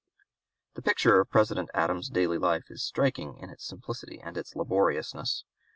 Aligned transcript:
The 0.73 0.81
picture 0.81 1.19
of 1.21 1.29
President 1.29 1.69
Adams's 1.75 2.09
daily 2.09 2.39
life 2.39 2.71
is 2.71 2.83
striking 2.83 3.37
in 3.37 3.51
its 3.51 3.63
simplicity 3.67 4.19
and 4.19 4.35
its 4.35 4.55
laboriousness. 4.55 5.43